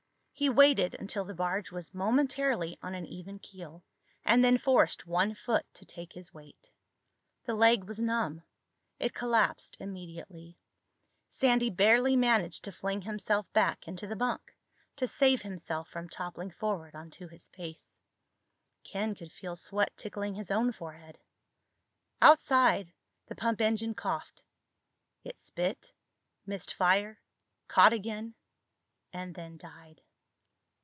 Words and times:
He 0.33 0.49
waited 0.49 0.95
until 0.99 1.23
the 1.23 1.35
barge 1.35 1.71
was 1.71 1.93
momentarily 1.93 2.75
on 2.81 2.95
an 2.95 3.05
even 3.05 3.37
keel 3.37 3.83
and 4.25 4.43
then 4.43 4.57
forced 4.57 5.05
one 5.05 5.35
foot 5.35 5.71
to 5.75 5.85
take 5.85 6.13
his 6.13 6.33
weight. 6.33 6.71
The 7.43 7.53
leg 7.53 7.83
was 7.83 7.99
numb. 7.99 8.41
It 8.97 9.13
collapsed 9.13 9.77
immediately. 9.79 10.57
Sandy 11.29 11.69
barely 11.69 12.15
managed 12.15 12.63
to 12.63 12.71
fling 12.71 13.03
himself 13.03 13.53
back 13.53 13.87
into 13.87 14.07
the 14.07 14.15
bunk, 14.15 14.55
to 14.95 15.07
save 15.07 15.43
himself 15.43 15.87
from 15.89 16.09
toppling 16.09 16.49
forward 16.49 16.95
onto 16.95 17.27
his 17.27 17.47
face. 17.49 17.99
Ken 18.83 19.13
could 19.13 19.31
feel 19.31 19.55
sweat 19.55 19.95
tickling 19.95 20.33
his 20.33 20.49
own 20.49 20.71
forehead. 20.71 21.19
Outside, 22.19 22.91
the 23.27 23.35
pumping 23.35 23.67
engine 23.67 23.93
coughed. 23.93 24.41
It 25.23 25.39
spit, 25.39 25.93
missed 26.47 26.73
fire, 26.73 27.19
caught 27.67 27.93
again, 27.93 28.33
and 29.13 29.35
then 29.35 29.57
died. 29.57 30.01